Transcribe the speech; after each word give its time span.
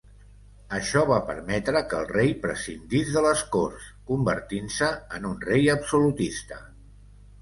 Això 0.75 1.01
va 1.09 1.17
permetre 1.25 1.81
que 1.91 1.99
el 2.03 2.07
rei 2.15 2.33
prescindís 2.45 3.11
de 3.17 3.23
les 3.27 3.45
Corts, 3.57 3.85
convertint-se 4.13 4.89
en 5.19 5.29
un 5.33 5.37
rei 5.51 5.71
absolutista. 5.79 6.59